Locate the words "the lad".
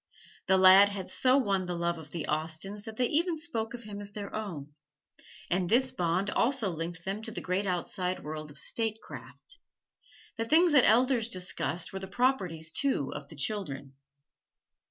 0.47-0.89